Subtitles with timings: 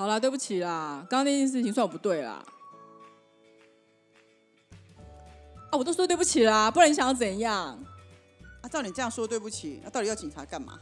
[0.00, 2.42] 好啦，对不起啦，刚刚那件事情算我不对啦。
[5.70, 7.78] 啊，我都说对不起啦，不然你想要怎样？
[8.62, 10.80] 啊，照你这样说对不起，那到底要警察干嘛？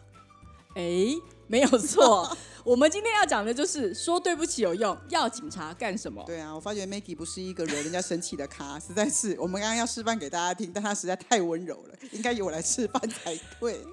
[0.77, 1.09] 哎，
[1.49, 2.31] 没有错，
[2.63, 6.23] 我们今天要讲的就是说对不起有用，要警察干什么？
[6.25, 13.85] 对啊，我发觉 Maggie 不是一个惹人家生气的咖，实在是我们刚刚要示范给大家听，但她实在太温柔了，应该由我来示范才对。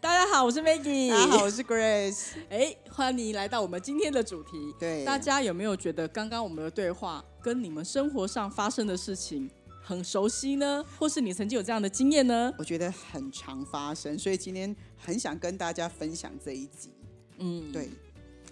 [0.00, 1.10] 大家好，我是 Maggie。
[1.10, 2.34] 大家好，我是 Grace。
[2.50, 4.72] 哎，欢迎来到我们今天的主题。
[4.78, 9.50] 对，大家有没有觉得刚刚我们的对话跟你们生活上发生的事情
[9.82, 10.84] 很熟悉呢？
[11.00, 12.52] 或是你曾经有这样的经验呢？
[12.56, 16.92] 我觉得很常发生，所以今天很想跟大家分享这一集。
[17.38, 17.90] 嗯，对。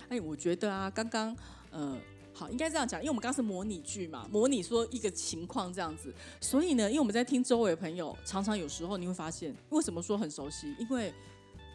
[0.08, 1.36] 哎，我觉得啊，刚刚
[1.70, 1.96] 呃，
[2.32, 6.12] 好，应该这样讲，因为我们刚刚是模拟剧嘛，模拟说一个情况这样子。
[6.40, 10.74] 所以呢，因为我们在听周围的朋友，常常有时候你会发现，为什么说很熟悉？
[10.80, 11.14] 因为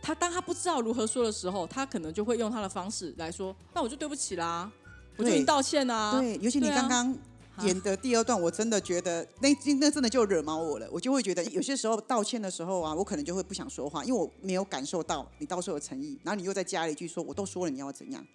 [0.02, 4.72] 他当他不知道如何说的时候，他可能就会用他的方式来说：“那我就对不起啦，
[5.18, 7.16] 我就已经道歉啦。”对，尤其你刚刚
[7.64, 10.88] 演的第二段，我真的觉得那那真的就惹毛我了。
[10.92, 16.18] 我就会觉得有些时候道歉的时候啊，我可能就会不想说话，因为我没有感受到你到时候的诚意。
[16.24, 18.26] 然后你又再加了一句说：“我都说了，你要怎样？”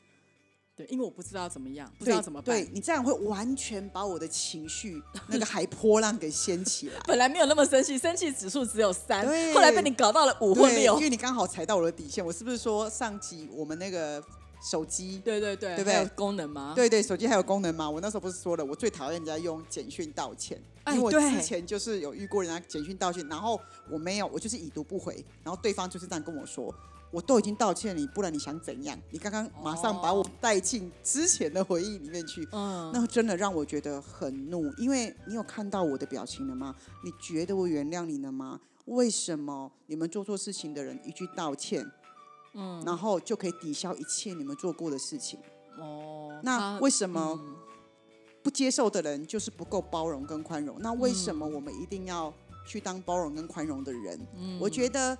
[0.77, 2.55] 对，因为我不知道怎么样，不知道怎么办。
[2.55, 7.01] 对你这样会完全把我的情绪那个海波浪给掀起来。
[7.07, 10.97] 本来没有那么生气，生气指数只有三，后来被你搞到了五或六。
[10.97, 12.23] 因为你刚好踩到我的底线。
[12.23, 14.23] 我是不是说上集我们那个
[14.63, 15.19] 手机？
[15.25, 16.05] 对对对，对不对？
[16.15, 16.75] 功能吗？
[16.77, 17.89] 对对，手机还有功能吗？
[17.89, 23.59] 我那时候不是说了，我最讨厌人家用简讯道歉，因为我之前就是有遇过人家简讯道歉，然后
[23.91, 26.75] 我没有，我就是已读不回，然后对方就是这样跟我说。
[27.13, 28.99] 我都已经道歉你，不然你想怎样？
[29.11, 34.71] 你刚刚马上把我带进之前的回忆里面去，嗯，那真的让我觉得很怒。
[34.77, 36.75] 因为你有看到我的表情了吗？
[37.05, 38.61] 你觉得我原谅你了吗？
[38.87, 41.85] 为什么你们做错事情的人一句道歉，
[42.55, 45.39] 嗯，然后就可以抵消一切你们做过的事情？
[45.79, 47.41] 哦，那为什么
[48.43, 50.77] 不接受的人就是不够包容跟宽容？
[50.81, 52.35] 那为什么我们一定要
[52.67, 54.21] 去当包容跟宽容的人？
[54.37, 55.17] 嗯，我觉得。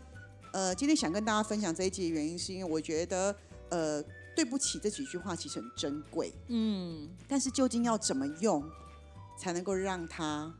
[0.57, 3.37] 呃，今天想跟大家分享这一集的原因，是因为我觉得，
[3.69, 4.03] 呃，
[4.35, 8.65] 对不起这几句话其实很珍贵，嗯，但是究竟要怎么用，
[9.39, 10.51] 才能够让它，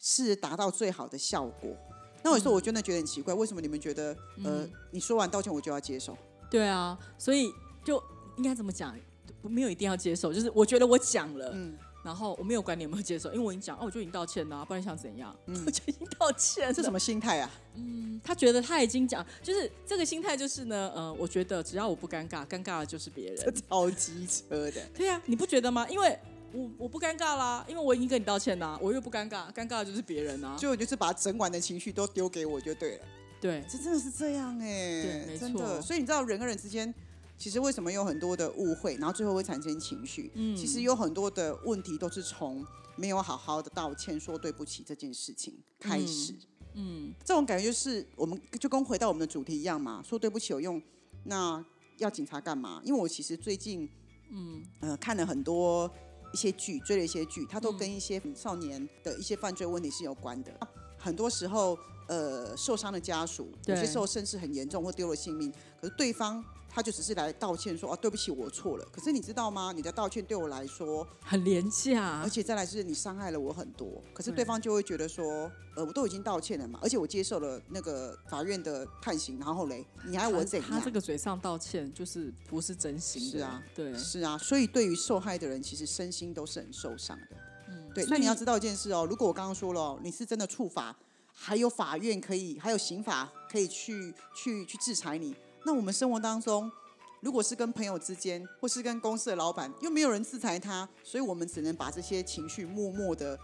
[0.00, 1.76] 是达到最好的效果？
[2.24, 6.18] 那有时候，我真的觉得很奇怪，为什么你们觉得，呃，你说完道歉我就要接受？
[6.50, 7.52] 对啊，所以
[7.84, 8.02] 就
[8.36, 8.98] 应该怎么讲？
[9.42, 11.78] 没有一定要接受，就是我觉得我讲了，嗯。
[12.02, 15.36] 然后我没有管你有没有接受，因为我已经讲哦，我就已经道歉了，不然你想怎样？
[15.46, 16.72] 我 就已经道歉。
[16.72, 17.50] 这什么心态啊？
[17.76, 23.54] 嗯，他觉得他已经讲，就是这个心态就是呢，呃，我觉得只要我不尴尬，尴尬的就是别人。
[23.68, 24.80] 超机车的。
[24.94, 25.86] 对呀，你不觉得吗？
[25.90, 26.18] 因为
[26.52, 30.56] 我我不尴尬啦，因为我已经跟你道歉啦，我又不尴尬，尴尬的就是别人啊。
[30.58, 33.04] 就就是把整晚的情绪都丢给我就对了。
[33.40, 35.80] 对，这真的是这样哎，对，没错。
[35.82, 36.92] 所以你知道人跟人之间。
[37.40, 40.30] 其实为什么有很多的误会，然后最后会产生情绪？
[40.34, 42.62] 嗯，其实有很多的问题都是从
[42.96, 46.34] 没有好好的道歉、说对不起这件事情开始。
[46.74, 50.80] 嗯，这种感觉就是我们就跟回到我们的主题一样嘛，说对不起有用，
[51.24, 51.64] 那
[51.96, 52.82] 要警察干嘛？
[52.84, 53.88] 因为我其实最近，
[54.30, 55.90] 嗯呃看了很多
[56.34, 60.52] 一些剧，追了一些剧，它都跟一些少年的一些犯罪问题是有关的。
[60.98, 66.44] 很多时候，呃，受伤的家属有些时候甚至很严重或丢了性命，可是对方。
[66.72, 68.84] 他就只是来道歉，说啊对不起，我错了。
[68.92, 69.72] 可是你知道吗？
[69.74, 74.02] 你的道歉对我来说很廉价，而且再来是你伤害了我很多。
[74.14, 80.70] 可是对方就会觉得说，呃，我都已经道歉了嘛，而且我接受了那个法院的判刑，然后嘞，你还我怎样？
[80.70, 84.38] 他这个嘴上道歉就是不是真心的，是啊，对，是啊。
[84.38, 87.36] 所以对于受害的人，其实身心都是很受伤的。
[87.68, 88.06] 嗯，对。
[88.08, 90.96] 那你要知道一件事哦，如果我刚刚说了，哦你是真的触法，
[91.32, 95.34] 还有法院可以，还有刑法可以去去去制裁你。
[95.64, 96.70] 那我们生活当中，
[97.20, 103.38] 如果是跟朋友之间，或是跟公司的老板，又没有人制裁他，所以我们只能把这些情绪默默的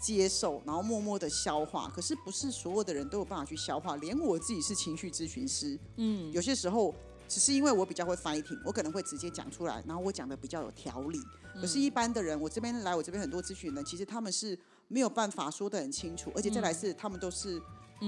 [0.00, 1.90] 接受，然后默默的消化。
[1.94, 6.94] 可是不是所有的人都有办法去消化，连我自己是情绪咨询师，嗯，有些时候
[7.26, 11.18] 只是因为我比较会 fighting，我可能会直接讲出来，然后我讲的比较有条理。
[11.60, 14.56] 可是，一般的人，我这边来我这边很多咨询人，其实他们是
[14.88, 17.60] 没有办法说的很清楚，而且再来是他们都是。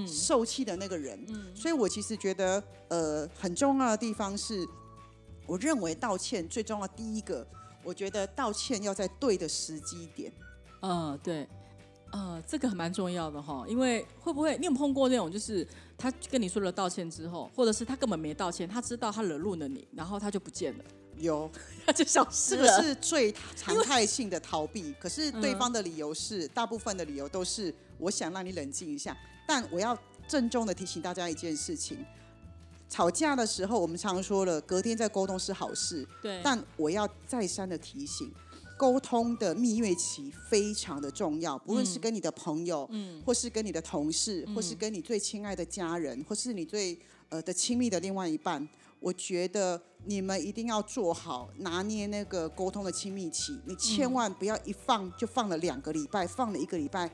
[0.07, 1.55] 受气的那个人，嗯。
[1.55, 4.67] 所以我其实觉得，呃，很重要的地方是，
[5.45, 7.45] 我认为道歉最重要第一个，
[7.83, 10.31] 我觉得道歉要在对的时机点。
[10.81, 11.47] 嗯，对，
[12.11, 20.83] 呃，这个蛮重要的哈，因为会不会你有碰过那种，就是他跟你说了道歉之后，或者是他根本没道歉，他知道他惹怒了你，然后他就不见了，
[21.17, 21.51] 有。
[21.85, 22.77] 他就消失这了。
[22.77, 29.17] 个是最常 态性的逃避，可是对方的理由是，大部分的理由都是我想让你冷静一下，
[29.49, 29.97] 但我要
[30.27, 32.05] 郑重的提醒大家一件事情。
[32.87, 38.31] 吵架的时候，我们常说了，隔天再沟通是好事，对，但我要再三的提醒，
[38.77, 43.19] 沟通的蜜月期非常的重要，不论是跟你的朋友，嗯。
[43.25, 46.99] 或是跟你的同事，或是跟你最亲爱的家人，或是你最
[47.29, 48.67] 呃的亲密的另外一半，
[48.99, 57.09] 我觉得你们一定要做好拿捏那个沟通的亲密期，你千万不要一放就放了两个礼拜，放了一个礼拜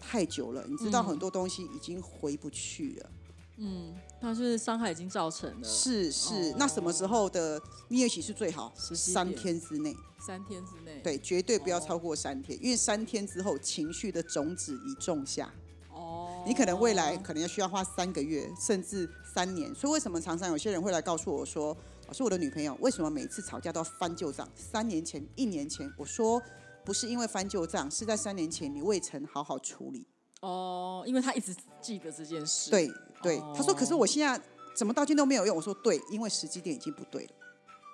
[0.00, 3.10] 太久了，你知道嗯很多东西已经回不去了。
[3.58, 8.70] 嗯，但是伤害已经造成了，是是，哦那什么时候的蜜月期是最好？
[8.76, 9.96] 时机三天之内。
[10.18, 15.52] 三天之内，，对，绝对不要超过三天，因为三天之后情绪的种子已种下，
[15.92, 19.72] 哦，你可能未来可能要需要花三个月甚至三年。
[19.74, 21.76] 所以为什么常常有些人会来告诉我说，
[22.08, 24.48] 我是我的女朋友，为什么每次吵架都要翻旧账？
[24.56, 26.42] 三年前、一年前，我说
[26.86, 30.06] 不是因为翻旧账，是在三年前你未曾好好处理。
[30.40, 31.52] 哦，因为他一直
[31.82, 32.88] 记得这件事，，对
[33.20, 34.40] 对，他说，哦可是我现在
[34.72, 35.56] 怎么道歉都没有用。
[35.56, 37.30] 我说对，因为时机点已经不对了。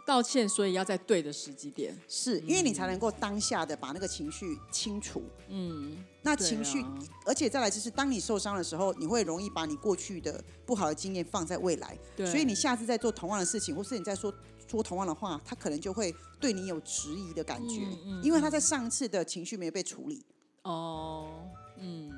[0.05, 5.23] 道歉，所以要在对的时机点，是因为你才能够当下的把那个情绪清除。
[5.49, 14.35] 嗯，那情绪啊而且再来就是，当你受伤的时候，你会容易把你过去的不好的经验放在未来，对，所以你下次再做同样的事情，或是你在说
[14.73, 20.25] 说同样的话，他可能就会对你有质疑的感觉，嗯嗯因为他在上次的情绪没有被处理。
[20.63, 21.49] 哦，
[21.79, 22.11] 嗯，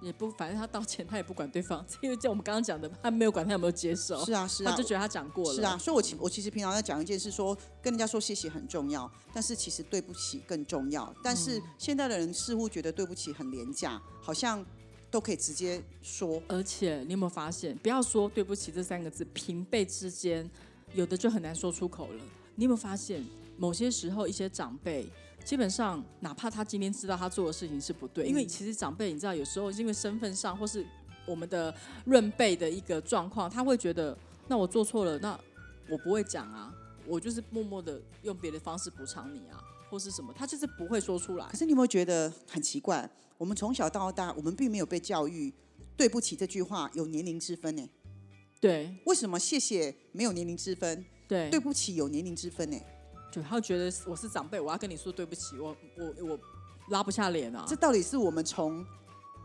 [0.00, 4.84] 也不，反正他道歉，他也不管对方，因为就我们刚刚讲的，他没有管他有没有接受，是啊，是啊他就。
[4.84, 11.12] 觉得他讲过了，是啊，，所以我其我其实平常在讲一件事说跟人家说谢谢很重要，但是其实对不起更重要。
[11.22, 14.64] 但是嗯现在的人似乎觉得对不起很廉价，好像
[15.10, 16.40] 都可以直接说。
[16.48, 20.48] 而且你有没有发现，不要说对不起这三个字，平辈之间
[20.94, 22.24] 有的就很难说出口了。
[22.56, 23.24] 你有没有发现，
[23.56, 25.06] 某些时候一些长辈，
[25.44, 30.84] 基本上哪怕他今天知道他做的事情是不对，因为其实长辈你知道，有时候因为身份上或是
[31.26, 34.16] 我们的润辈的一个状况，他会觉得，
[34.48, 35.38] 那我做错了，那
[35.88, 36.74] 我不会讲啊，
[37.06, 41.56] 我就是默默的用别的方式补偿你啊，或是什么，他就是不会说出来可。
[41.56, 43.08] 是你有没有觉得很奇怪？
[43.38, 45.52] 我们从小到大，我们并没有被教育
[45.96, 47.88] “对不起”这句话有年龄之分呢？
[48.60, 52.78] 对为什么谢谢没有年龄之分，对对不起有年龄之分呢？
[53.32, 56.38] 对，他会觉得我是长辈，我要跟你说对不起，我我我
[56.90, 57.64] 拉不下脸啊。
[57.66, 58.84] 这到底是我们从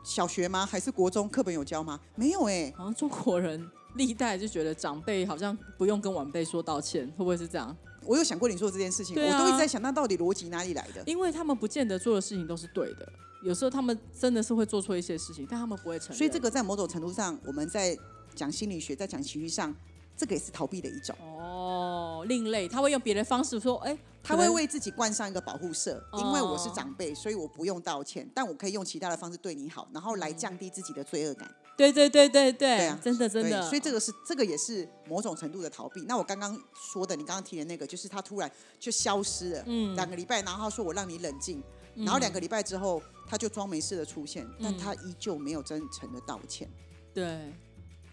[0.04, 0.66] 小学吗？
[0.66, 2.00] 还是国中课本有教吗？
[2.16, 7.76] 没有哎、好像中国人历代就觉得长辈好像不用跟晚辈说道歉，会不会是这样？
[8.04, 11.02] 我有想过你说这件事情，啊我都一直在想，那到底逻辑哪里来的？
[11.06, 13.08] 因为他们不见得做的事情都是对的，
[13.44, 16.18] 有时候他们真的是会做错一些事情，但他们不会承认。
[16.18, 17.98] 所以这个在某种程度上，我们在
[18.36, 19.74] 讲心理学，在讲情绪上，
[20.18, 21.16] 这个也是逃避的一种。
[21.40, 31.50] 哦，另类，他会用别的方式说，哎，他会为自己冠上一个保护色，哦因为我是长辈，所以我不用道歉，但我可以用其他的方式对你好，然后来降低自己的罪恶感。
[31.78, 36.02] 对对对对对，对啊真的真，的，所以这个是这个也是某种程度的逃避。
[36.08, 38.50] 那我刚刚说的，你刚刚提的那个，就是他突然
[38.80, 41.62] 就消失了，嗯两个礼拜，然后他说我让你冷静，
[41.94, 46.70] 然后两个礼拜之后他就装没事的出现，但嗯他依旧没有真诚的道歉。
[47.14, 47.54] 对。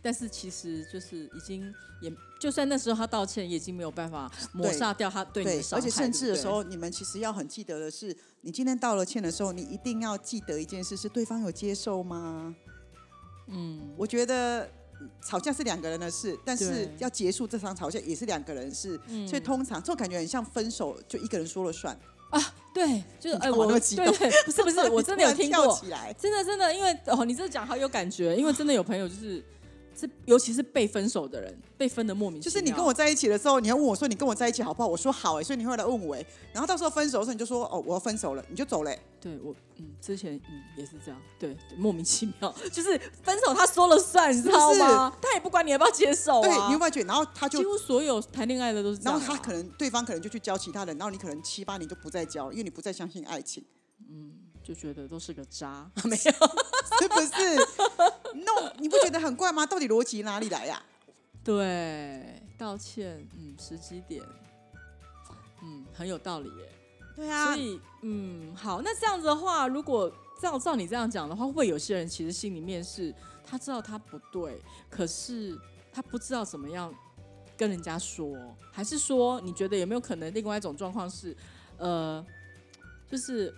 [0.02, 5.80] 但是其实就是已经也，就算那时候他道歉，也已经没有办法抹杀掉他对你的伤害。
[5.80, 12.54] 而且甚至的时候，你们其实要很记得的是，你今天道了歉的时候，你一定要记得一件事：是对方有接受吗？
[13.46, 14.64] 嗯，我觉得
[15.00, 21.96] 嗯吵架是两个人的事，但是要结束这场吵架也是两个人的事，嗯所以通常这种感觉很像分手，就一个人说了算
[22.30, 22.40] 啊。
[22.74, 26.10] 对，就是哎，我对对， 不是不是，我真的有听过， 起来。
[26.14, 29.44] 真的真的，因为哦，你这讲好有感觉，因为真的有朋友就是
[29.94, 34.88] 是，尤其是被分手的人，被分的莫名其妙，就是你跟我在一起的时候，你要问我说你跟我在一起好不好？
[34.88, 45.16] 我说好哎、所以你会来问我哎、然后到时候分手的时候你就说哦我要分手了，你就走嘞、对我嗯之前嗯也是这样，对，莫名其妙，就是分手他说了算，你知道吗？
[45.20, 47.06] 他也不管你要不要接受对，你有没有觉得？
[47.06, 53.64] 然后他就，几乎所有谈恋爱的都是这样、然后他可能对方可能就去交其他人，然后你可能七八年就不再交，因为你不再相信爱情，
[54.08, 57.56] 嗯就觉得都是个渣， 没有，是不是？
[58.34, 59.66] 那你不觉得很怪吗？
[59.66, 60.82] 到底逻辑哪里来呀、
[61.44, 64.22] 对，道歉，嗯，时机点，
[65.62, 66.68] 嗯，很有道理耶。
[67.14, 73.14] 对啊所，以，嗯，好，那这样子的话，如果照照你这样讲的话，会不会有些人其实心里面是
[73.44, 75.58] 他知道他不对，可是
[75.92, 76.92] 他不知道怎么样
[77.54, 78.34] 跟人家说，
[78.72, 81.36] 还是说你觉得有没有可能另外一种状况是，
[81.76, 82.24] 呃，
[83.10, 83.54] 就是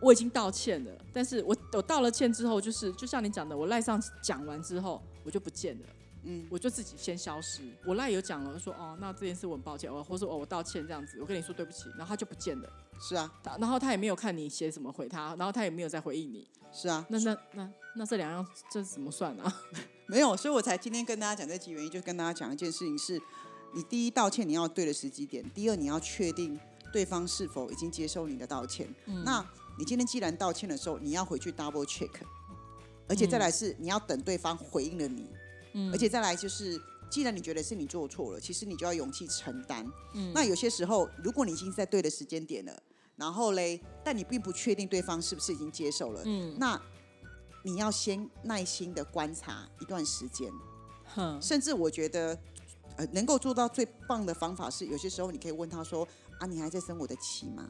[0.00, 5.86] 我已经道歉了，但是我我道了歉之后，就是就像你讲的，我赖上讲完之后，我就不见了。
[6.24, 7.62] 嗯，我就自己先消失。
[7.86, 12.68] 我赖有讲了，说哦，那这件事我很抱歉，我或者说哦，我道歉这样子，我跟你说对不起，然后他就不见了。
[13.00, 16.46] 是啊，然后他也没有看你写什么回他，然后他也没有再回应你。
[16.72, 19.60] 是啊，那那那那这两样这怎么算啊？
[20.06, 23.20] 没有，所以我才今天跟大家讲这几原因，就跟大家讲一件事情：是
[23.72, 26.58] 你第一道歉你要对的时机点，第二你要确定
[26.92, 28.88] 对方是否已经接受你的道歉。
[29.24, 29.44] 那
[29.78, 32.10] 你今天既然道歉的时候，你要回去 double check，
[33.08, 35.30] 而且再来是你要等对方回应了你。
[35.74, 36.80] 嗯而且再来就是，
[37.10, 39.86] 既然你觉得是你做错了，其实你就要勇气承担。
[40.14, 42.82] 嗯，那有些时候，如果你已经在对的时间点了，
[43.16, 46.80] 然后嘞，但你并不确定对方是不是已经接受了，嗯，那
[47.62, 50.50] 你要先耐心的观察一段时间。
[51.14, 52.36] 哼，甚至我觉得，
[52.96, 57.68] 呃，能够做到最棒的方法是，有些时候你可以问他说：“啊，你还在生我的气吗？”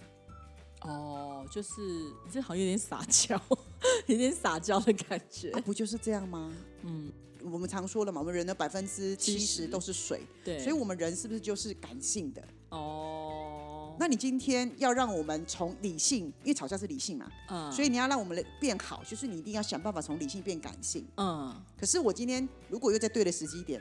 [0.83, 3.41] 哦，就是你这好像有点撒娇，
[4.07, 5.51] 有点撒娇的感觉。
[5.63, 6.53] 不就是这样吗？
[6.83, 7.13] 嗯。
[7.45, 12.43] 我们常说了嘛，我们人的百分之七十都是水，对，所以我们人是不是就是感性的？
[12.71, 21.55] 哦，那你今天要让我们从理性，因为吵架是理性嘛，嗯，所以你要让我们变好，就是你一定要想办法从理性变感性，嗯。
[21.79, 23.81] 可是我今天如果又在对的时机点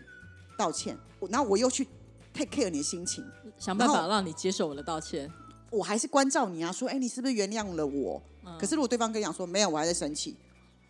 [0.55, 0.95] 道歉，
[1.27, 1.87] 然后我又去
[2.37, 3.25] take care 你的心情，
[3.57, 5.31] 想办法让你接受我的道歉，
[5.71, 8.21] 我还是关照你啊，说，哎，你是不是原谅了我？
[8.59, 10.35] 可是如果对方跟你讲说没有，我还在生气。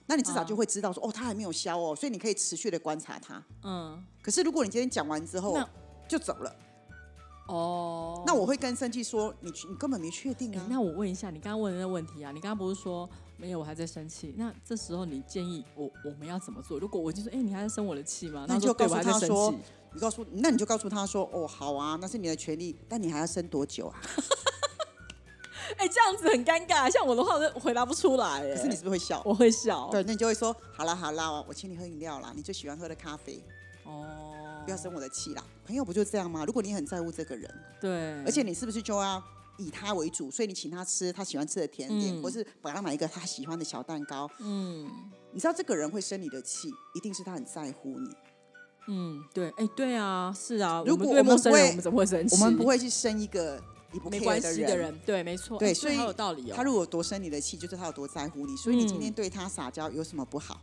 [0.09, 3.43] 那你至少就会知道说，哦，他还没有消哦，所以你可以持续的观察他。
[3.63, 4.01] 嗯。
[4.21, 5.57] 可是如果你今天讲完之后
[6.07, 6.55] 就走了，
[7.47, 10.65] 哦，那我会跟生气说，你你根本没确定啊。
[10.69, 14.33] 那我问一下，你刚刚问的那个问题啊，你刚刚不是说没有，我还在生气？
[14.37, 16.79] 那这时候你建议我我们要怎么做？
[16.79, 18.45] 如果我就说，哎，你还在生我的气吗？
[18.47, 19.53] 那你就告诉他说，
[19.93, 23.99] 你告诉，那你就告诉他说，哦，好啊，那是你的权利，但你还要生多久啊？
[25.77, 26.89] 哎，这样子很尴尬。
[26.89, 28.41] 像我的话，我回答不出来。
[28.55, 29.21] 可是你是不是会笑？
[29.25, 29.89] 我会笑。
[29.91, 33.43] 对，那你就会说：好啦好啦，我请你喝饮料啦，你最喜欢喝的咖啡。
[33.83, 35.43] 哦，不要生我的气啦。
[35.65, 36.45] 朋友不就这样吗？
[36.45, 39.21] 如果你很在乎这个人，对，而且你是不是就要
[39.57, 40.31] 以他为主？
[40.31, 44.29] 所以你请他吃他喜欢吃的甜点，或是把他买一个他喜欢的小蛋糕。
[44.39, 44.89] 嗯，
[45.31, 48.09] 你知道这个人会生你的气，一定是他很在乎你。
[48.87, 50.83] 嗯，对，哎，对啊，是啊。
[50.85, 52.35] 如果我们不会，我们怎么会生气？
[52.35, 53.61] 我们不会去生一个。
[54.11, 56.53] 没关系的人，对，没错，对，所以有道理哦。
[56.55, 58.55] 他如果多生你的气，就是他有多在乎你。
[58.55, 60.61] 所以你今天对他撒娇有什么不好？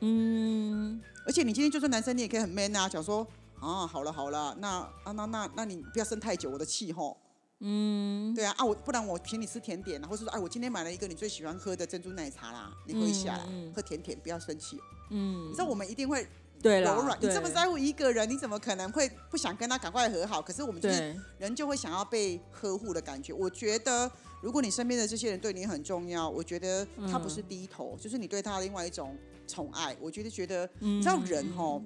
[0.00, 3.26] 嗯，而且你今天就算男生，你也可以很 man 啊，讲说
[3.58, 4.68] 啊，好了好了，那
[5.02, 7.16] 啊那那那你不要生太久我的气吼。
[7.60, 13.40] 嗯，对啊啊，我不然我请你吃甜点，或者说哎，我今天买了一个你最喜欢喝的珍珠奶茶啦，你喝一下，
[13.74, 14.78] 喝甜甜，不要生气。
[15.10, 16.28] 嗯，你知道我们一定会。
[16.62, 20.40] 对柔软，你这么在乎一个人，你怎么可能会不想跟他赶快和好？
[20.40, 23.32] 可是我们就是人，就会想要被呵护的感觉。
[23.32, 29.96] 我觉得，如果你身边的这些人对你很重要，我觉得他不是低头，就是你对他另外一种宠爱。
[30.00, 31.82] 我觉得，觉得你知道人哦，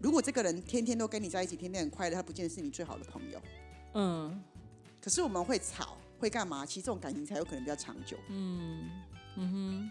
[0.00, 3.42] 如果这个人天天都跟你在一起，天天很快乐，他不见得是你最好的朋友。
[3.94, 4.40] 嗯。
[5.00, 6.64] 可是我们会吵，会干嘛？
[6.64, 8.16] 其实这种感情才有可能比较长久。
[8.28, 8.88] 嗯
[9.36, 9.90] 嗯哼。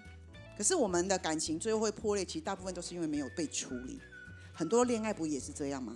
[0.58, 4.00] 可是我们的感情最后会破裂，其实大部分都是因为没有被处理。
[4.53, 5.96] 很多恋爱不也是这样吗？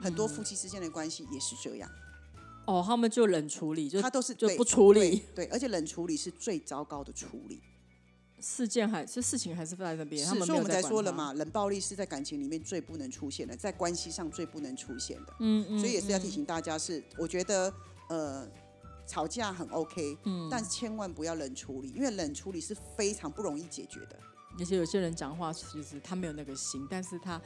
[0.00, 1.90] 很多夫妻之间的关系也是这样。
[2.66, 7.60] 哦，他们就冷处理，就他都是就不处理，对，而且冷处理是最糟糕的处理。
[8.40, 15.34] 事件还是事情还是在那边，是，所以我们才说了嘛，冷暴力是在感情里面最不能出现的，在关系上最不能出现的。
[15.40, 15.78] 嗯嗯。
[15.78, 17.72] 所以也是要提醒大家，是我觉得
[18.08, 18.46] 呃，
[19.06, 24.18] 吵架很 OK，嗯，但千万不要冷处理，因为冷处理是非常不容易解决的。
[24.58, 27.40] 而且有些人讲话，其实他没有那个心，但是他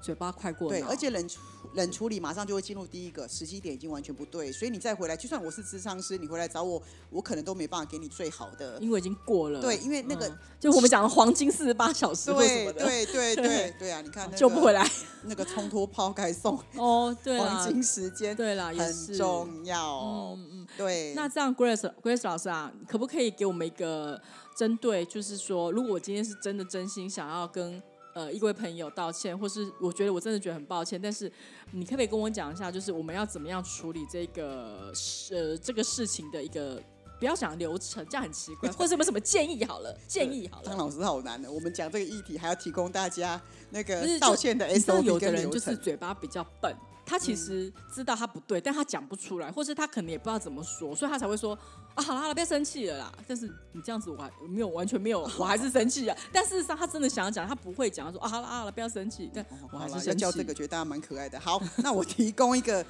[0.00, 1.40] 嘴巴快过对，而且冷处
[1.74, 9.60] 冷处理马上就会进入第一个时机点，已经完全不对，所以你再回来，就算我是智商师，你回来找我，我可能都没办法给你最好的，因为已经过了。
[9.60, 14.00] 对，因为那个就我们讲的黄金四十八小时，对对对对 对啊！
[14.00, 14.88] 你看救不回来，
[15.24, 19.98] 那个冲脱抛开送 哦，对黄金时间对啦，很重要。
[20.00, 21.14] 嗯嗯，对。
[21.14, 24.20] 那这样，Grace Grace 老师啊，可不可以给我们一个？
[24.56, 27.82] 针对就是说，如果我今天是真的真心想要跟
[28.14, 31.30] 呃一位朋友道歉，或是我觉得我真的觉得很抱歉，但是
[31.72, 34.92] 你可不可以跟我讲一下，就是我们要怎么样处理这个
[35.30, 36.82] 呃这个事情的一个
[37.18, 39.64] 不要讲流程，这样很奇怪，或者有没有什么建议？
[39.64, 40.66] 好了，建议好了。
[40.66, 43.40] 张老师好难的，我们讲这个议题还要提供大家
[43.70, 46.74] 那个道歉的 SOP 有的人就是嘴巴比较笨。
[47.10, 51.58] 他其实知道他不对，但他讲不出来，或是他可能也不知道怎么说，所以他才会说
[51.96, 53.12] 啊，好了好了，不要生气了啦。
[53.26, 56.16] 但是你这样子，我还没有完全没有，我还是生气啊。
[56.32, 59.28] 但事实上，他真的想要讲，他不会讲，他说啊，好了好了，不要生气。
[59.34, 60.20] 但我还是生气。
[60.20, 61.40] 教这个觉得大家蛮可爱的。
[61.40, 62.86] 好，那我提供一个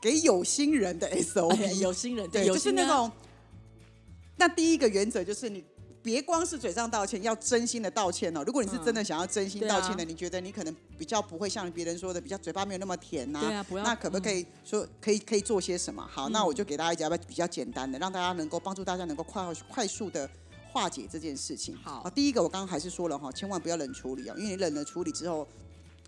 [0.00, 3.10] 给有心人的 SOP， 有心人对，就是那种。
[4.36, 5.64] 那第一个原则就是你。
[6.02, 8.42] 别光是嘴上道歉，要真心的道歉哦。
[8.44, 13.40] 如果你是真的想要真心道歉的，你觉得你可能比较不会像别人说的，比较嘴巴没有那么甜呐。
[13.40, 16.06] 对啊，那可不可以说可以可以做些什么？
[16.10, 20.28] 好，那我就给大家一讲比较简单的，让大家能够帮助大家能够快快速的
[20.72, 21.76] 化解这件事情。
[21.76, 25.46] 好，第一个我刚刚还是说了哈，千万不要冷处理啊，因为你冷了处理之后，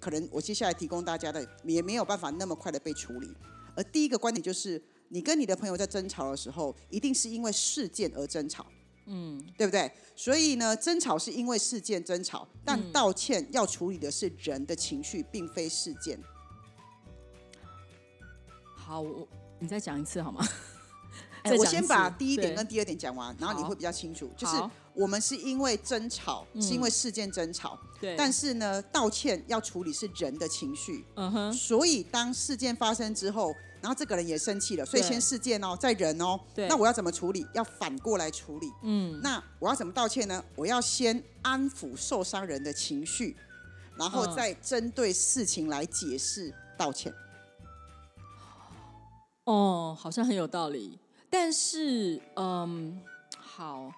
[0.00, 3.30] 可能我接下来提供大家的也没有办法那么快的被处理。
[3.74, 8.66] 而第一个观点就是，你跟你的朋友在争吵的时候，一定是因为事件而争吵。
[9.12, 9.90] 嗯，对不对？
[10.14, 16.16] 所以呢，争吵是因为事件争吵，但道歉要处理的是人的情绪，并非事件。
[18.76, 19.26] 好，我
[19.58, 20.46] 你再讲一次好吗？
[21.58, 24.30] 我先把第一点跟第二点讲完，然后你会比较清楚。
[24.36, 24.56] 就是
[24.94, 27.78] 我们是因为争吵，是因为事件争吵。
[28.00, 28.16] 对。
[28.16, 31.04] 但是呢，道歉要处理是人的情绪。
[31.16, 31.52] 嗯哼。
[31.52, 33.54] 所以当事件发生之后。
[33.82, 36.38] 然后这个人也生气了，所以先事件哦，再人哦。
[36.54, 36.68] 对。
[36.68, 37.46] 那我要怎么处理？
[37.54, 38.70] 要反过来处理。
[38.82, 39.18] 嗯。
[39.22, 40.44] 那我要怎么道歉呢？
[40.54, 43.34] 我要先安抚受伤人的情绪，
[43.96, 47.10] 然后再针对事情来解释道歉。
[49.44, 50.98] 哦，好像很有道理。
[51.30, 53.00] 但是，嗯，
[53.38, 53.92] 好。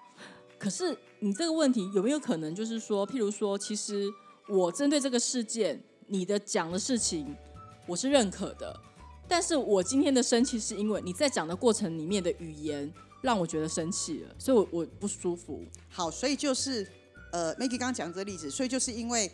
[0.59, 4.07] 可是你这个问题有没有可能就是说，譬如说，其实
[4.47, 7.35] 我针对这个事件，你的讲的事情，
[7.85, 8.79] 我是认可的。
[9.27, 12.89] 但是我今天的生气是因为你在讲的过程里面的语言
[13.21, 15.65] 让我觉得生气了，所以我我不舒服。
[15.89, 16.87] 好，所以就是
[17.31, 19.29] 呃，Maggie 刚刚讲这个例子，所以就是因为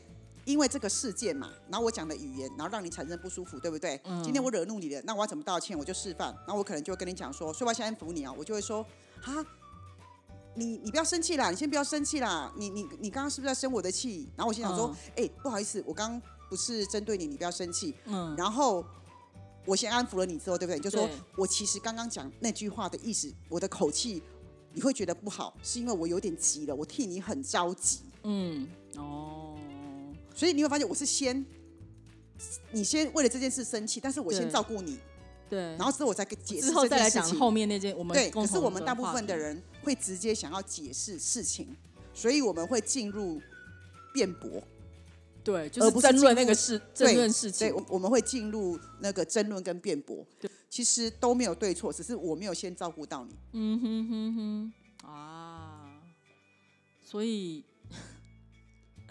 [0.52, 4.02] 因为这个事件嘛，然后我讲的语言，然后让你产生不舒服，对不对？
[4.06, 4.24] 嗯。
[4.24, 5.78] 今天我惹怒你了，那我要怎么道歉？
[5.78, 8.86] 我就示范，然后我可能就会跟你讲说，所以我先安抚你啊，我就会说
[9.24, 9.46] 啊，
[10.56, 14.28] 你你不要生气啦，你先不要生气啦，你你你刚刚是不是在生我的气？
[14.36, 17.94] 然后我心想说，哎，不好意思，我刚刚不是针对你，你不要生气。
[18.06, 18.36] 嗯。
[18.36, 18.84] 然后。
[19.66, 20.80] 我先安抚了你之后，对不对？
[20.80, 24.24] 就说我其实刚刚讲那句话的意思，我的口气
[24.74, 28.00] 你会觉得不好，是因为我有点急了，我替你很着急。
[28.24, 29.59] 嗯，哦，
[30.40, 31.46] 所以你会发现我是先，
[32.72, 34.98] 你先为了这件事生气，但是我先照顾你，
[35.50, 41.76] 对，然后之后我再给解释之后再来讲后面那件我们对，可是我们大部分的人会直接想要解释事情，
[42.14, 43.42] 所以我们会进入
[44.14, 44.64] 辩驳。
[45.44, 47.68] 对，就是争论那个事，争论事情。
[47.68, 50.26] 对，我们会进入那个争论跟辩驳。
[50.40, 53.36] 对，其实都没有对错，只是我没有先照顾到你。
[53.52, 54.36] 嗯哼哼
[55.04, 56.02] 哼，啊，
[57.04, 57.66] 所以，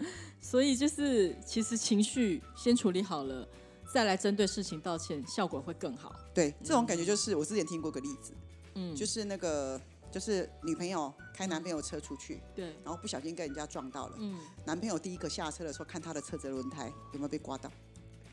[0.41, 3.47] 所以就是，其实情绪先处理好了，
[3.93, 6.15] 再来针对事情道歉，效果会更好。
[6.33, 8.33] 对，这种感觉就是我之前听过个例子，
[8.75, 9.79] 嗯，就是那个。
[10.11, 14.15] 就是女朋友开男朋友车出去，对，然后不小心跟人家撞到了。
[14.17, 17.71] 嗯，男朋友第一个下车的时候，看他的车子轮胎有没有被刮到，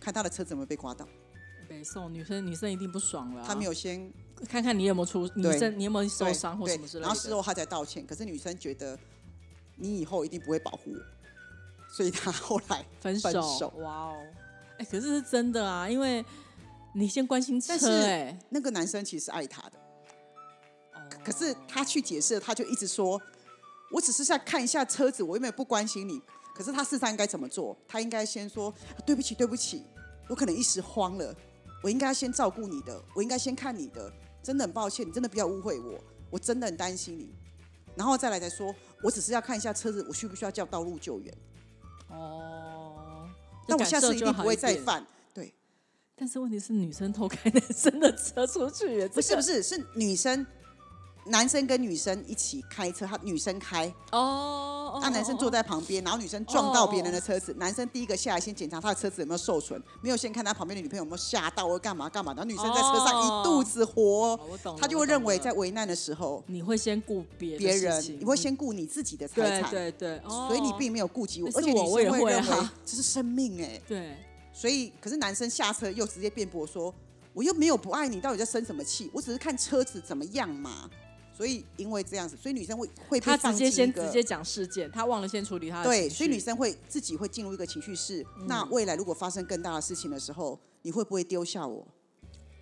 [0.00, 1.07] 看他的车子有没有被刮到。
[1.68, 3.44] 没送女生，女生一定不爽了。
[3.46, 4.11] 他没有先
[4.48, 7.07] 看看你有没有出，女生你有没有受伤或什么之类的。
[7.07, 8.98] 然后事后他才道歉，可是女生觉得
[9.76, 11.00] 你以后一定不会保护我，
[11.96, 13.72] 所以他后来 分手。
[13.78, 14.16] 哇哦，
[14.78, 16.22] 哎，可是是真的啊，因为
[16.92, 19.78] 你先关心车，哎，那个男生其实爱他的。
[21.24, 23.18] 可是他去解释，他就一直说
[23.90, 26.20] ：“我只是在看一下车子，我又没有不关心你。”
[26.54, 27.74] 可是他事实上应该怎么做？
[27.88, 28.72] 他应该先说
[29.06, 29.82] ：“对不起，对不起，
[30.28, 31.35] 我可能一时慌了，
[31.82, 35.98] 我应该先照顾你的，我应该先看你的，真的很抱歉，你真的不要误会我，
[36.30, 37.32] 我真的很担心你。”
[37.96, 41.32] 然后再来再说：“我只是要看一下车子，我需不需要叫道路救援？”
[42.09, 43.29] 哦，
[43.66, 45.05] 那我下次一定不会再犯。
[45.35, 45.53] 对，
[46.14, 50.47] 但是问题是女生偷开男生的车出去，不是不是是女生。
[51.29, 64.38] 男生跟女生一起开车，他女生开哦，他男生坐在旁边，然后女生撞到别人的车子，男生第一个下来先检查他的车子有没有受损，没有先看他旁边的女朋友有没有吓到或干嘛干嘛，然后女生在车上一肚子火，
[64.78, 74.16] 他就会认为在危难的时候你会先顾别别人，你会先顾你自己的财产，对对，所以你并没有顾及我，而且女生会认为这是生命哎，对，
[74.52, 76.94] 所以可是男生下车又直接辩驳说，
[77.32, 79.11] 我又没有不爱你，到底在生什么气？
[79.12, 80.88] 我只是看车子怎么样嘛。
[81.37, 88.25] 所以因为这样子，所以女生会会他直接先直接讲事件，他忘了先处理他的对，所以女生会自己会进入一个情绪室。
[88.46, 91.87] 那未来如果发生更大的事情的时候，你会不会丢下我？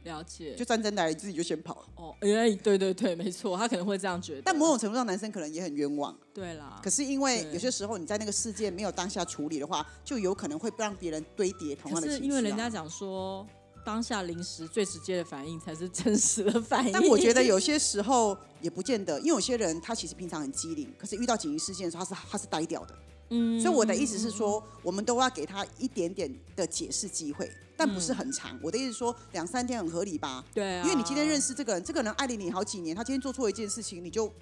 [0.03, 1.87] 了解，就战争来了，自己就先跑。
[1.95, 4.43] 哦，哎，对对对，没错，他可能会这样觉得。
[4.45, 6.15] 但某种程度上，男生可能也很冤枉。
[6.35, 6.79] 对啦。
[6.83, 12.25] 可是因为有些时候你在那个事件没有当下处理的话，就有可能会让别人堆叠同样的情绪。
[12.25, 13.47] 因为人家讲说。
[13.85, 16.93] 当下临时最直接的反应才是真实的反应。
[16.93, 22.95] 但我觉得 有些时候也不见得，因为有些人他其实平常很机灵，可是遇到紧急事件的时候，他是他是呆掉的。
[23.31, 23.61] 嗯。
[23.61, 27.51] 所以我的意思是说，我们都要给他一点点的解释机会。
[27.77, 28.57] 但不是很长。
[28.63, 30.45] 我的意思说，两三天很合理吧？
[30.55, 34.33] 对啊，因为你今天认识这个人，这个人爱理你好几年，他今天做错一件事情，你就。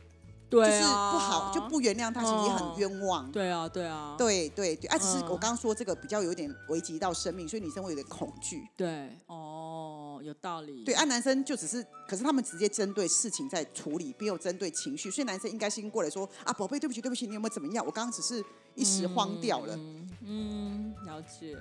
[0.52, 0.86] 就是不
[1.18, 3.30] 好，就不原谅他，其实也很冤枉。
[3.32, 8.68] 对啊，对啊，对对对，啊，只是我刚刚说这个比较有点危及到生命，所以女生会有点恐惧。
[8.76, 10.84] 对，哦，有道理。
[10.84, 17.82] 对，啊，男生就只是，可是他们直接针对事情在处理，没有针对情绪，所以男生应该先过来说啊，宝贝，对不起，对不起，你有没有怎么样？
[17.84, 19.74] 我刚刚只是一时慌掉了。
[20.20, 21.56] 嗯，了解。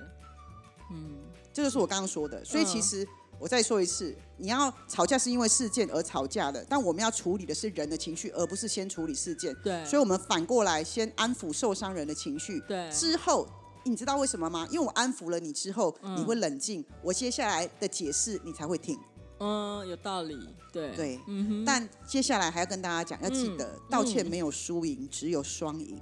[0.90, 1.16] 嗯，
[1.52, 3.08] 这就是我刚刚说的，所以其实。
[3.42, 9.52] 我再说一次，你要吵架是因为事件而吵架的，但我们要处理的是人的情绪，而不是先处理事件。
[9.64, 12.60] 对，所以我们反过来先安抚受伤人的情绪。
[12.68, 13.48] 对，之后
[13.84, 14.64] 你知道为什么吗？
[14.70, 18.96] 因为我安抚了你之后，你会冷静，我接下来的解释你才会听。
[19.40, 20.38] 嗯，有道理。
[20.72, 21.20] 对对。
[21.66, 26.00] 但接下来还要跟大家讲，要记得道歉没有输赢，只有双赢。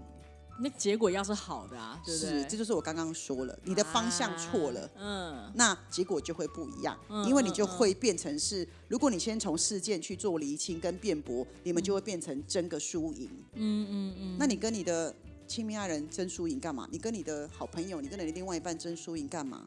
[0.62, 15.14] 那结果要是好的啊，是，这就是我刚刚说了，你的方向错了，嗯，那结果就会不一样，因为你就会变成是，如果你先从事件去做厘清跟辩驳，你们就会变成争个输赢，嗯嗯嗯，那你跟你的
[15.46, 16.86] 亲密爱人争输赢干嘛？
[16.92, 19.66] 你跟你的好朋友，你跟你的另外一半争输赢干嘛？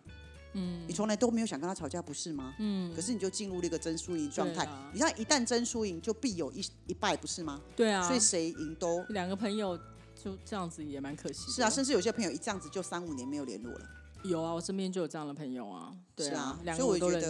[0.53, 2.53] 嗯，你从来都没有想跟他吵架，不是吗？
[2.59, 7.59] 嗯，可是你就进入了一个争输赢状态，你看一旦争输赢，就必有一一败，不是吗？
[7.75, 9.79] 对啊，所以谁赢都两个朋友。
[10.23, 11.51] 就这样子也蛮可惜。
[11.51, 13.89] 是啊，甚至有些朋友一这样子就三五年没有联络了。
[14.23, 15.91] 有啊，我身边就有这样的朋友啊。
[16.15, 17.29] 对啊，所以我觉得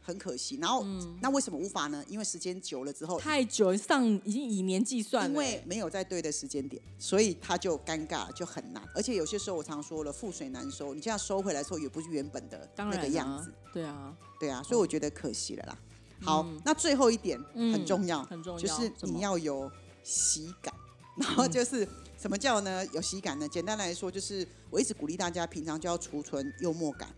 [0.00, 0.56] 很可惜。
[0.60, 0.84] 然后，
[1.20, 2.04] 那为什么无法呢？
[2.06, 8.80] 因为时间久了之后，太久上已经以年计算，因为没有在对的时间点，所以他就尴尬，就很难。
[8.94, 10.94] 而且有些时候我常说了，覆水难收。
[10.94, 13.52] 你这样收回来之后，也不是原本的那个样子。
[13.72, 15.78] 对啊，对啊，所以我觉得可惜了啦。
[16.22, 17.36] 好，那最后一点
[17.72, 19.68] 很重要，很重要，就是你要有
[20.04, 20.72] 喜感，
[21.16, 21.88] 然后就是。
[22.18, 22.84] 什么叫呢？
[22.86, 23.48] 有喜感呢？
[23.48, 27.08] 简单来说，就是我一直鼓励大家，平常就要储存幽默感。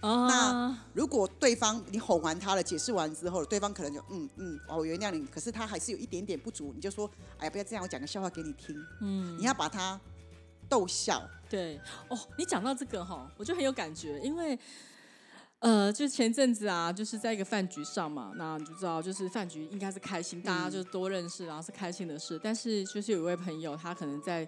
[0.00, 5.26] 那如果对方你哄完他了，解释完之后，对方可能就嗯嗯，我原谅你。
[5.26, 8.76] 可是他还是有一点点不足，你就说，哎呀，不要这样，我讲个笑话给你听。
[9.00, 10.00] 嗯，你要把他
[10.68, 11.22] 逗笑。
[11.50, 14.56] 对，哦，你讲到这个哈，我就很有感觉，因为。
[15.60, 22.38] 呃，就前阵子啊，就是在一个饭局上嘛，那你就知道，就是饭局应该是开心，大家就多认识，然后是开心的事。
[22.42, 24.46] 但是就是有一位朋友，他可能在，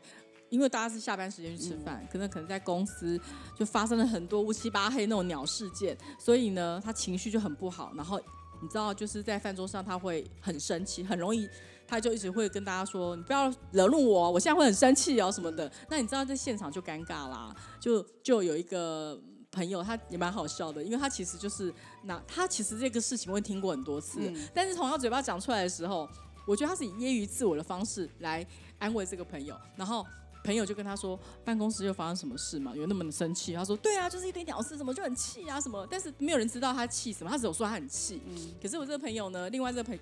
[0.51, 3.19] 因为大家是下班时间去吃饭，可能可能在公司
[3.59, 7.95] 就发生了很多乌漆八黑那种鸟事件，所以呢，他情绪就很不好。
[7.97, 8.21] 然后
[8.61, 11.49] 你知道，就是在饭桌上他会很生气，很容易，
[11.89, 19.19] 他就一直会跟大家说：“你不要惹怒我，我现在会很生气哦什么的。”那你知道在现场就尴尬啦，就就有一个。
[19.57, 26.07] 朋友他也蛮好笑的，因为他其实就是那他其实这个事情我听过很多次，但是从他嘴巴讲出来的时候，
[26.47, 28.47] 我觉得他是以揶揄自我的方式来
[28.79, 30.05] 安慰这个朋友，然后
[30.45, 33.55] 朋友就跟他说办公室又发生什么事嘛，有那么生气？
[33.55, 38.21] 他说对啊，就是一堆鸟事，怎么就很气啊什么，但是没有人知道他气什么，他只有说他很气。
[38.61, 39.99] 可是我这个朋友呢，另外这个朋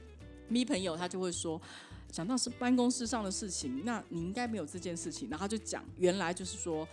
[0.49, 1.61] 咪朋友他就会说，
[2.11, 6.89] 讲到是办公室上的事情，那你应该没有这件事情，然后他就讲原来就是说。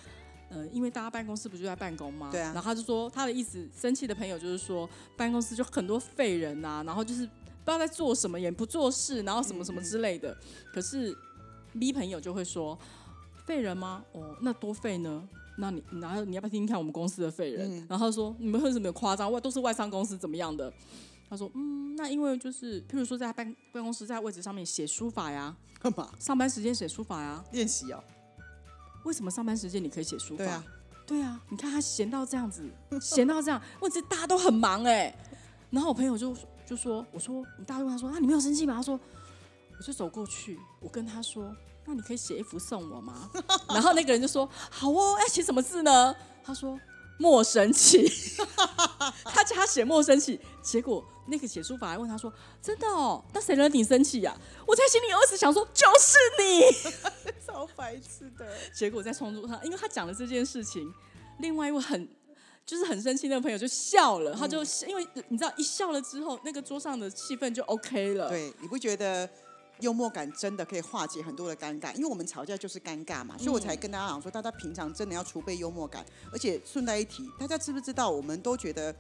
[0.52, 2.30] 呃，因为大家办公室不就在办公吗？
[2.32, 2.52] 对啊。
[2.54, 7.32] 然后他就说，他的意思，生气的朋友就是说，办公室就很多废人呐，然后就是不
[7.66, 10.38] 知道在做什么，也不做事，然后什么什么之类的。
[10.74, 11.18] 可是
[11.80, 12.78] B 朋友就会说，
[13.46, 14.04] 废人吗？
[14.12, 15.28] 哦，那多废呢？
[15.58, 17.86] 那你然后你要不要听听看我们公司的废人？
[17.88, 19.32] 然后他说你们为什么有夸张？
[19.32, 20.72] 外都是外商公司怎么样的？
[21.30, 26.10] 他说，嗯，那因为就是，譬如说在办办公室在位置上面写书法呀，干嘛？
[26.20, 28.04] 上班时间写书法呀，练习哦。
[29.04, 30.44] 为什么上班时间你可以写书法？
[30.44, 30.64] 对啊，
[31.08, 32.64] 对啊，你看他闲到这样子，
[33.02, 35.14] 闲到这样， 问题大家都很忙哎。
[35.70, 36.36] 然后我朋友就
[36.66, 39.00] 就说：“我说，大家问他说，啊，你没有生气吗？”他说
[39.78, 43.30] ：“我就走过去，我跟他说，那你可以写一幅送我吗？”
[43.70, 46.80] 然后那个人就说：“好哦，要写什么字呢？”他说。
[47.18, 48.12] 莫生气，
[49.26, 60.94] 他叫他写莫生气，结果那个写书法还问他说：“真的哦，那谁惹你生气呀？”我在心里二十想说：“就是你， 超白痴的。”结果在冲突上，因为他讲了这件事情，
[61.40, 62.08] 另外一位很
[62.66, 68.30] 就是很生气那个朋友就笑了，他就因为你知道一笑了之后，那个桌上的气氛就 OK 了。
[68.30, 69.28] 对，你不觉得？
[69.80, 76.06] 幽默感真的可以化解很多的尴尬，因为我们吵架就是尴尬嘛，所以我才跟大家讲说，大家平常真的要储备幽默感。
[76.32, 78.08] 而且顺带一提，大家知不知道？
[78.08, 78.96] 我们都觉得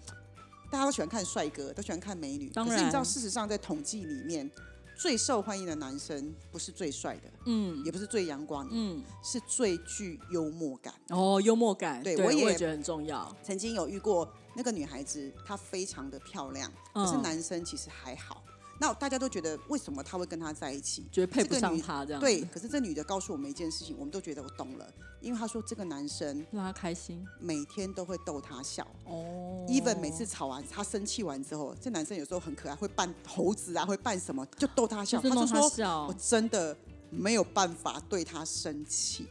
[0.71, 2.49] 大家都喜欢看帅哥，都喜欢看美女。
[2.49, 4.49] 可是你知道，事实上在统计里面，
[4.95, 10.93] 最受欢迎的男生不是最帅的，嗯，也不是最阳光的，嗯，是最具幽默感。
[11.09, 13.35] 哦，幽默感，对我也觉得很重要。
[13.43, 18.41] 曾经有遇过那个女孩子，她非常的漂亮，可是男生其实还好。
[18.81, 21.05] 那大家都觉得为什么他会跟他在一起？
[21.11, 22.19] 觉得配不上他这样。
[22.19, 24.91] 对，可是这女的告诉我们一件事情，我们都觉得我懂了，
[25.21, 28.83] 因为她说这个男生让她开心，每天都会逗她笑。
[29.05, 35.21] 哦，even 每次吵完，他生气完之后，这男生有时候很可爱，会扮猴子啊，会扮什么，就逗她笑。
[35.21, 35.61] 他就说
[36.09, 36.75] ：“我真的
[37.11, 39.27] 没有办法对他生气。”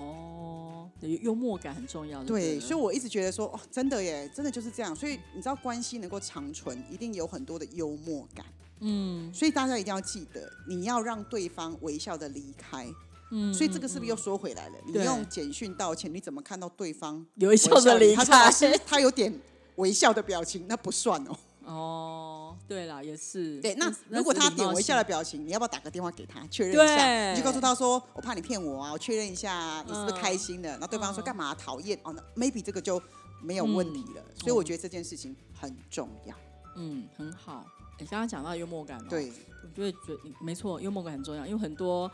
[0.00, 2.24] 哦，幽默感很重要。
[2.24, 4.92] 对，所以我一直觉得说，哦，真的耶，真的就是这样。
[4.96, 8.44] 所以你知道，关系能够长存，一定有很多的幽默感。
[8.80, 12.86] 嗯，所以大家一定要记得，你要让对方微笑的离开。
[13.30, 14.74] 嗯，所以这个是不是又说回来了？
[14.86, 18.24] 你用简讯道歉，你怎么看到对方微笑的离开？
[18.24, 18.50] 他
[18.86, 19.32] 他有点
[19.76, 21.36] 微笑的表情，那不算哦。
[21.66, 23.60] 哦，对了，也是。
[23.60, 27.32] 对，那如果他点微笑的表情，你要不要打个电话给他确认一下？
[27.32, 31.54] 你就告诉他说：“我怕你骗我啊，我确认一下你是不是开心的。”那对方说：“干嘛？
[31.54, 32.98] 讨厌哦。”那 maybe 这个就
[33.42, 34.22] 没有问题了。
[34.40, 36.34] 所以我觉得这件事情很重要。
[36.76, 37.66] 嗯，很好。
[37.98, 39.32] 你刚刚讲到幽默感，对，
[39.62, 42.10] 我觉得觉没错，幽默感很重要，因为很多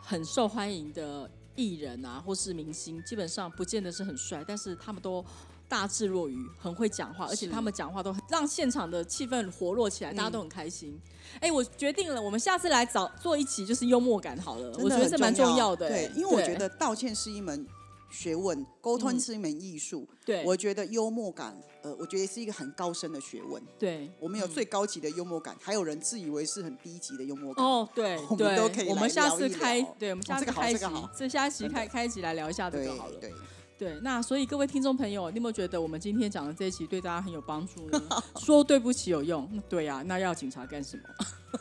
[0.00, 5.24] 很受欢迎的艺人啊，或是明星，基本上不见得是很帅，但是他们都
[5.68, 10.96] 大智若愚，很会讲话，而且他们讲话都让现场的气氛活络起来，大家都很开心。
[11.40, 15.88] 哎，我决定了，我们下次来找做一期就是幽默感好了，我觉得这蛮重要的。
[15.88, 17.66] 对，因为我觉得道歉是一门。
[18.10, 23.62] 学问沟通是一门艺术，对，我觉得幽默感，呃，我觉得是一个很高深的学问。
[23.78, 27.64] 对，我们有最高级的幽默感，还有人自以为是很低级的幽默感。
[27.64, 28.88] 哦，对， 我们都可以。
[28.88, 33.18] 我们下次开，对，我们下次开集，这下集开开集来聊一下这个好了。
[33.18, 33.32] 对，
[33.78, 38.00] 对，那所以各位听众朋友，你有没有觉得我们今天讲的这一期对大家很有帮助呢？
[38.40, 39.62] 说对不起有用？
[39.68, 41.02] 对呀，那要警察干什么？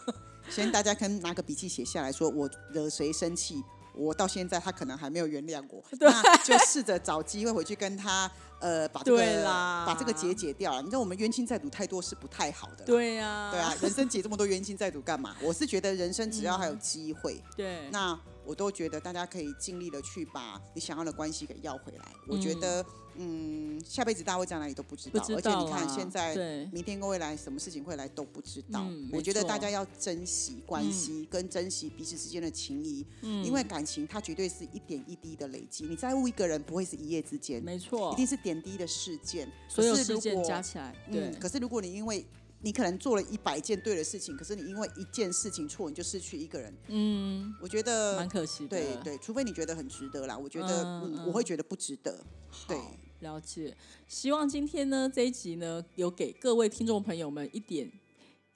[0.48, 3.64] 先大家可以拿个笔记写下来说，我惹谁生气？
[3.96, 9.44] 我到现在他可能还没有原谅我， 那就试着找机会回去跟他，呃，把这个
[9.86, 10.82] 把这个结解掉了。
[10.82, 12.86] 你知道我们冤亲债主太多是不太好的。
[12.86, 15.36] 对呀，对啊，人生结这么多冤亲债主干嘛？
[15.44, 22.06] 我是觉得人生只要还有机会，对，那我都觉得大家可以尽力的去把你想要的关系给要回来。
[22.28, 22.86] 我觉得。
[23.18, 26.36] 嗯，下辈子大家会在哪里都不知道，而且你看现在，
[26.70, 28.86] 明天跟未来什么事情会来都不知道。
[29.10, 35.86] 我觉得大家要珍惜关系，跟珍惜彼此之间的情谊，因为感情它绝对是一点一滴的累积。
[35.86, 40.96] 你在乎一个人不会是一夜之间，没错，一定是点滴的事件，所有事件加起来。
[41.12, 42.24] 对，可是如果你因为
[42.62, 46.72] 你可能做了一百件对的事情，可是你因为一件事情错，你就失去一个人。
[46.90, 48.68] 嗯，我觉得蛮可惜。
[48.68, 52.24] 对对，除非你觉得很值得啦，我觉得我会觉得不值得。
[52.68, 52.78] 对。
[53.22, 53.76] 了解，
[54.08, 57.92] 希望今天呢这一集呢有给各位听众朋友们一点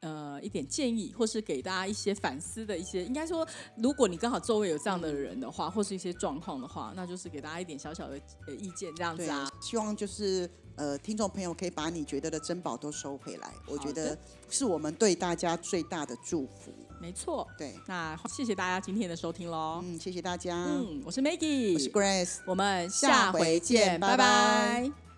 [0.02, 3.04] 呃一点建议，或是给大家一些反思的一些。
[3.06, 9.50] 应该说，如果你刚好周围有这样的人的话，或是一些状况的话，那就是给大家一点小小的呃意见，这样子啊。
[9.62, 14.18] 希望就是呃听众朋友可以把你觉得的珍宝都收回来，我觉得
[14.50, 16.72] 是我们对大家最大的祝福。
[17.02, 19.80] 没错，对，那谢谢大家今天的收听喽。
[19.84, 20.66] 嗯，谢谢大家。
[20.66, 25.09] 嗯，我是 Maggie，我是 Grace，我们下回见，拜拜。